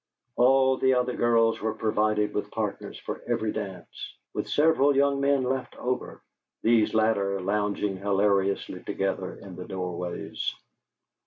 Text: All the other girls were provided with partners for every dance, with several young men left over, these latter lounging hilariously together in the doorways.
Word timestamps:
All 0.35 0.77
the 0.77 0.95
other 0.95 1.15
girls 1.15 1.61
were 1.61 1.75
provided 1.75 2.33
with 2.33 2.49
partners 2.49 2.97
for 2.97 3.21
every 3.27 3.51
dance, 3.51 4.15
with 4.33 4.49
several 4.49 4.95
young 4.95 5.19
men 5.21 5.43
left 5.43 5.75
over, 5.77 6.23
these 6.63 6.95
latter 6.95 7.39
lounging 7.39 7.97
hilariously 7.97 8.83
together 8.83 9.35
in 9.35 9.55
the 9.55 9.67
doorways. 9.67 10.55